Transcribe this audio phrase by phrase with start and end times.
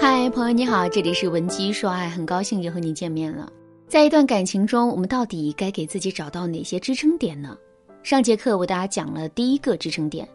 [0.00, 3.52] 嗨，朋友你好，这里是文姬说爱，很高兴又和你见面了。
[3.86, 7.54] 在一段感情中，我们到底该给自己找到哪些支撑点呢？
[8.02, 10.26] 上节课为大家讲了第一个支撑点，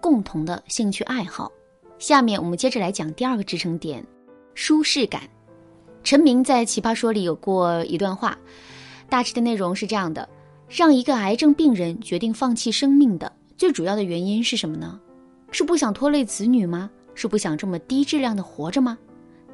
[0.00, 1.52] 共同的兴趣爱好。
[1.98, 4.02] 下面我们接着来讲第二个支撑点，
[4.54, 5.20] 舒适感。
[6.02, 8.38] 陈明在《奇葩说》里有过一段话，
[9.10, 10.26] 大致的内容是这样的：
[10.66, 14.98] 让一个癌症病人决定放弃生命的最主要的原因是什么呢？
[15.50, 16.90] 是不想拖累子女吗？
[17.14, 18.96] 是不想这么低质量的活着吗？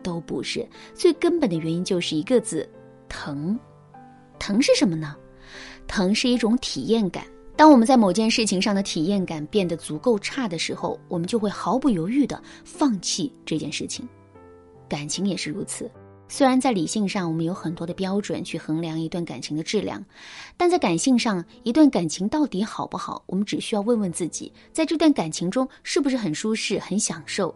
[0.06, 2.68] 都不是，最根本的原因就是一个字：
[3.08, 3.58] 疼。
[4.38, 5.16] 疼是什么呢？
[5.88, 7.24] 疼是一种体验感。
[7.56, 14.08] 当我们在某件事情上的体验感变得足够差的时候，我们就会毫不犹豫地放弃这件事情。
[14.88, 15.90] 感情也是如此。
[16.28, 20.04] 虽然在理性上我们有很多的标准去衡量一段感情的质量，
[20.56, 27.52] 但在感性上，一段感情到底好不好，我们只需要问问自己，在这段感情中是不是很舒适、很享受。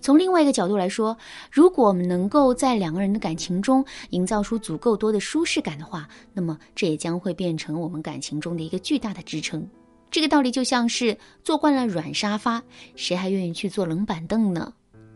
[0.00, 1.16] 从另外一个角度来说，
[1.50, 9.68] 如果我们能够在两个人的感情中营造出足够多的舒适感的话，那么这也将会变成我们感情中的一个巨大的支撑。
[10.08, 12.62] 这个道理就像是坐惯了软沙发，
[12.94, 14.72] 谁还愿意去坐冷板凳呢？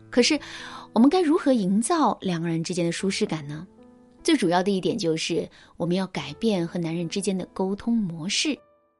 [0.09, 0.37] 可是，
[0.91, 3.65] 我们该如何营造两个人之间的舒适感呢？
[4.21, 8.57] 最主要的一点就是我们要改变和男人之间的沟通模式。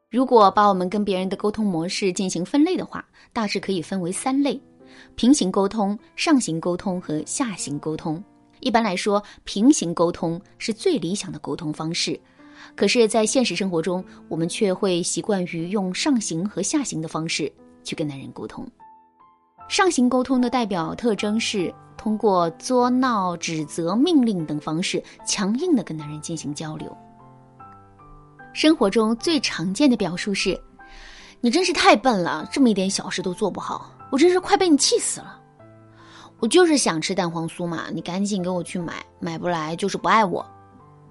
[0.09, 4.59] 如果把我们跟别人的沟通模式进行分类的话，大致可以分为三类。
[5.15, 8.23] 平行沟通、上行沟通和下行沟通。
[8.59, 12.19] 一般来说，平行沟通是最理想的沟通方式。
[12.75, 17.51] 可是，在现实生活中，我们却会习惯于用上行和下行的方式
[17.83, 18.67] 去跟男人沟通。
[19.67, 26.95] 上行沟通的代表特征是通过作闹、指责、命令等方式，强硬的跟男人进行交流。
[28.53, 30.59] 生活中最常见的表述是
[31.41, 35.39] ：“你真是太笨了，这么一点小事都做不好。”我真是快被你气死了！
[36.39, 40.45] 我就是想吃蛋黄酥嘛，你赶紧给我去买，买不来就是不爱我。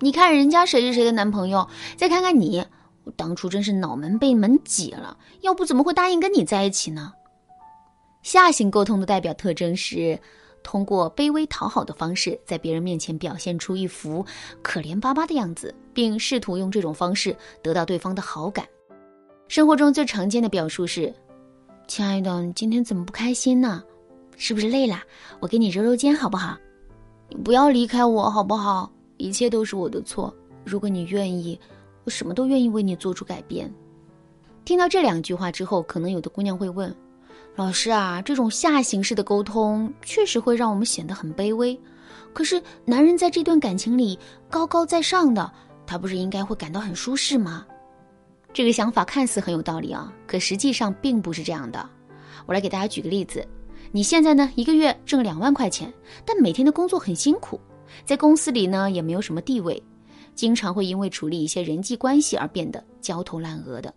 [0.00, 1.66] 你看人家谁是谁的男朋友，
[1.96, 2.64] 再看看你，
[3.04, 7.12] 我当初真是脑门被门挤了，要不怎么会答应跟你在一起呢？
[8.22, 10.18] 下行沟通的代表特征是
[10.62, 14.26] 通过卑微讨好的方式，在别人面前表现出一副
[14.62, 18.66] 可怜巴巴的样子，并试图用这种方式得到对方的好感。
[19.48, 21.14] 生活中最常见的表述是。
[21.90, 23.82] 亲爱的，你今天怎么不开心呢？
[24.36, 25.02] 是不是累了？
[25.40, 26.56] 我给你揉揉肩好不好？
[27.28, 28.88] 你不要离开我好不好？
[29.16, 30.32] 一切都是我的错。
[30.64, 31.58] 如果你愿意，
[32.04, 33.68] 我什么都愿意为你做出改变。
[34.64, 36.94] 听到这两句话之后，可能有的姑娘会问：
[37.56, 41.76] 老师啊，这种下行式的沟通确实会让我们显得很卑微。
[42.32, 44.16] 可是男人在这段感情里
[44.48, 45.52] 高高在上的，
[45.84, 47.66] 他不是应该会感到很舒适吗？
[48.52, 51.88] 这个想法看似很有道理啊，可实际上并不是这样的。
[52.46, 53.46] 我来给大家举个例子：
[53.92, 55.92] 你现在呢，一个月挣两万块钱，
[56.24, 57.60] 但每天的工作很辛苦，
[58.04, 59.80] 在公司里呢也没有什么地位，
[60.34, 63.94] 经常会因为处理一些人际关系而变得焦头烂额的。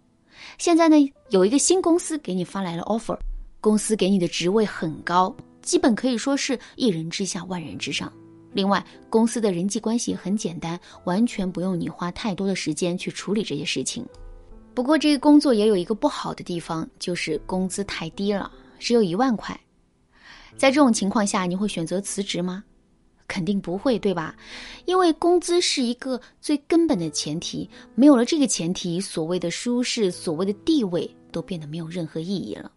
[0.60, 0.96] 现在呢，
[1.30, 3.18] 有一个新公司给你发来了 offer，
[3.60, 8.12] 公司给你的职位很高，基本可以说是一人之下万人之上。
[8.52, 14.06] 另外，公司的人际关系很简单，完全不用你花太多的时间去处理这些事情。
[14.74, 19.60] 不过这个工作也有一个不好的地方，就是工资太低了，只有一万块。
[20.58, 22.64] 在这种情况下，你会选择辞职吗？
[23.28, 24.36] 肯定不会，对吧？
[24.86, 32.72] 因为工资是一个最根本的前提，没有了这个前提，所谓的舒适、所谓的地位都变得没有任何意义了。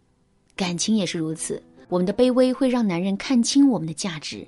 [0.55, 4.47] 感情也是如此，我们的卑微会让男人看清我们的价值。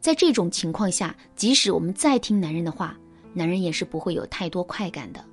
[0.00, 2.96] 在这种情况下，即使我们再听男人的话，
[3.32, 5.24] 男人也是不会有太多快感的。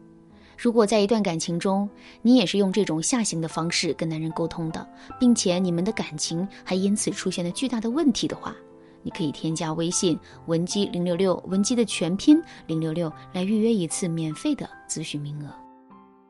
[0.58, 1.88] 如果在一段感情中，
[2.24, 4.86] 你也是用这种下行的方式跟男人沟通的，
[5.20, 8.56] 并且你们的感情还因此出现了巨大的问题的话，
[9.04, 15.50] 你可以添加微信文姬零六六，文姬的全拼零六六，来预约一次免费的咨询名额。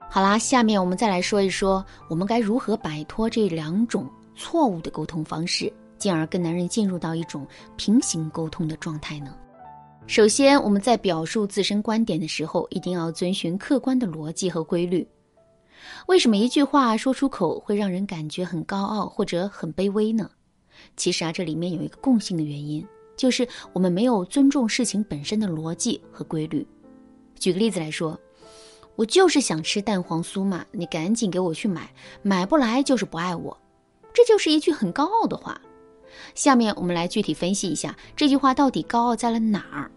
[0.10, 4.06] 好啦，下面我们再来说一说，我们该如何摆脱这两种
[4.36, 7.48] 错误的沟通方式，进而跟男人进入到一种
[7.78, 9.34] 平行沟通的状态呢？
[10.08, 15.06] 首先，我们在表述自身观点的时候，一定要遵循客观的逻辑和规律。
[16.08, 20.30] 为什么一句话说出口会让人感觉很高傲或者很卑微呢？
[20.96, 22.88] 其实啊，这里面有一个共性的原因，
[23.18, 26.66] 就是我们没有尊重事情本身的逻辑和规律。
[27.38, 28.18] 举个例子来说，
[28.96, 33.56] 我就是想吃蛋黄酥嘛，你赶紧给我去买，买不来就是不爱我，
[34.14, 35.60] 这就是一句很高傲的话。
[36.34, 39.92] 下面我们来具体分析一下这句话到底高傲在了哪儿。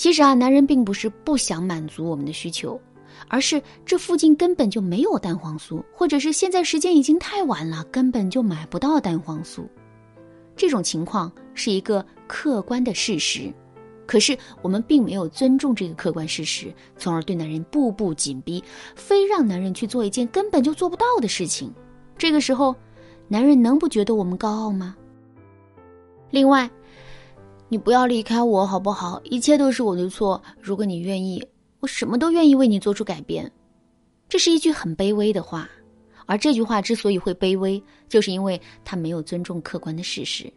[0.00, 2.80] 其实啊，男人并不是不想满足我们的需求，
[3.28, 9.60] 而是这附近根本就没有蛋黄酥，或者是现在时间已经太晚了，根本就买不到蛋黄酥。
[10.56, 13.52] 这种情况是一个客观的事实。
[14.06, 18.64] 可是我们并没有尊重这个客观事实，从而对男人步步紧逼，
[18.96, 21.70] 非让男人去做一件根本就做不到的事情。
[22.16, 22.74] 这个时候，
[23.28, 24.96] 男人能不觉得我们高傲吗？
[26.30, 26.70] 另外，
[27.72, 29.22] 你不要离开我好不好？
[29.22, 30.42] 一切都是我的错。
[30.60, 31.40] 如果你愿意，
[31.78, 33.48] 我什么都愿意为你做出改变。
[34.28, 35.70] 这是一句很卑微的话，
[36.26, 40.52] 而这句话之所以会卑微，就是因为他没有尊重客观的事实。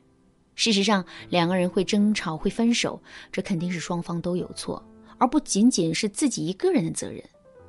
[0.56, 3.00] 事实上，两个人会争吵、会分手，
[3.31, 4.83] 这肯定是双方都有错，
[5.19, 7.24] 而不仅仅是自己一个人的责任。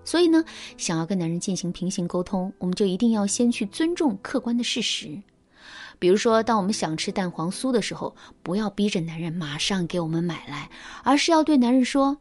[0.05, 0.43] 所以呢，
[0.79, 5.21] 想要跟男人进行平行沟通，我们就一定要先去尊重客观的事实。
[5.99, 10.69] 比如说，当我们想吃蛋黄酥的时候，不要逼着男人马上给我们买来，
[11.03, 12.17] 而是要对男人说：“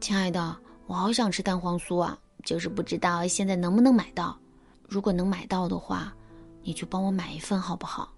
[0.00, 4.36] 亲爱的，我好想吃蛋黄酥啊，就是不知道现在能不能买到。
[4.88, 6.12] 如果能买到的话，
[6.62, 8.12] 你就帮我买一份好不好？”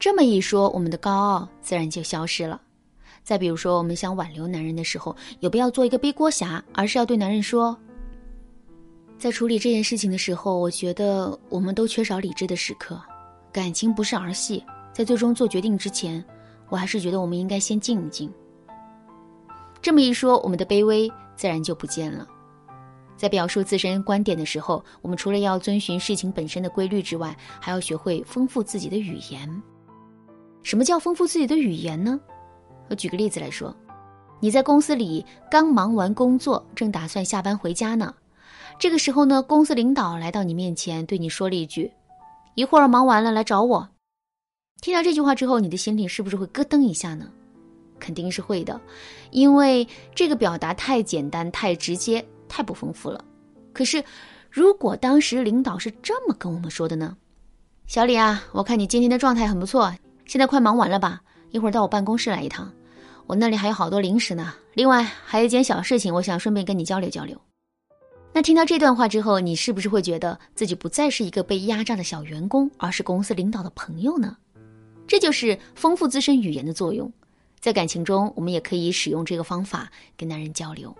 [0.00, 2.60] 这么一说，我们的高傲自然就消失了。
[3.22, 7.78] 再比如说，我们想挽留男人的时候，也不要做一个背锅侠，而是要对男人说
[9.16, 13.00] ：“在处理这件事情的时候，我觉得我们都缺少理智的时刻，
[13.52, 14.64] 感情不是儿戏。
[14.92, 16.22] 在最终做决定之前，
[16.68, 18.32] 我还是觉得我们应该先静一静。”
[19.80, 22.26] 这么一说，我们的卑微自然就不见了。
[23.16, 29.62] 在表述自身观点的时候，我们除了要遵循事情本身的规律之外，还要学会丰富自己的语言。
[30.62, 32.20] 什么叫丰富自己的语言呢？
[32.88, 33.74] 我举个例子来说，
[34.40, 38.14] 你在公司里刚忙完工作，正打算下班回家呢。
[38.78, 41.92] 这个时候呢，公司领导来到你面前，对你说了一句
[42.54, 43.88] ：“一会儿忙完了来找我。”
[44.80, 47.30] 听到这句话之后，你的心里是不是会咯噔一下呢？
[48.00, 48.80] 肯定是会的，
[49.30, 53.24] 因为这个表达太简单、太直接、太不丰富了。
[53.72, 54.02] 可是，
[54.50, 57.16] 如果当时领导是这么跟我们说的呢？
[57.86, 59.94] 小李啊，我看你今天的状态很不错。
[60.26, 61.22] 现在快忙完了吧？
[61.50, 62.72] 一会儿到我办公室来一趟，
[63.28, 64.52] 我那里还有好多零食呢。
[64.74, 67.40] 另外还有一件小事情，我想顺便跟你交流交流。
[68.34, 74.36] 那听到这段话之后，你是不是会觉得自己不再是一个被压榨的小员工，而是公司领导的朋友呢？
[75.06, 77.12] 这就是丰富自身语言的作用。
[77.60, 80.96] 在感情中，我们也可以使用这个方法跟男人交流。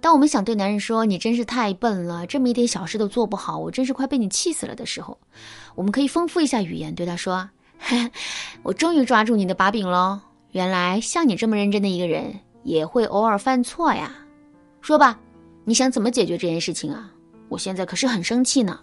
[0.00, 5.18] 当我们想对男人说“你真是太笨了，这么一点小事都做不好，我真是快被你气死了”的时候，
[5.74, 7.50] 我们可以丰富一下语言，对他说。
[8.62, 10.20] 我终于抓住你的把柄喽！
[10.52, 14.14] 原来像你这么认真的一个人，也会偶尔犯错呀。
[14.80, 15.18] 说吧，
[15.64, 17.12] 你想怎么解决这件事情啊？
[17.48, 18.80] 我现在可是很生气呢。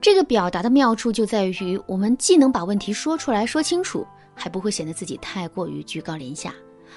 [0.00, 6.54] 这个表达的妙处就在于，我们既能把问题说出来说清楚，还不会显得自己太过于居高临下，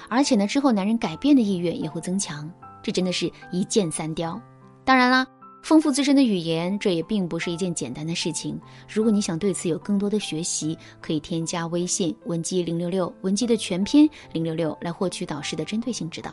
[0.08, 2.50] 而且呢，之后男人改变的意愿也会增强。
[2.82, 4.40] 这真的是一箭三雕。
[4.84, 5.26] 当然啦。
[5.60, 8.58] 丰富自身的语言，这也并不是一件简单的事情。
[8.88, 16.32] 如果你想对此有更多的学习，可以添加微信文姬零六六，文姬的全拼零六六，来获取导师的针对性指导。